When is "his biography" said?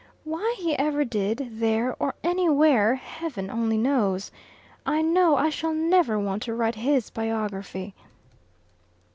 6.73-7.93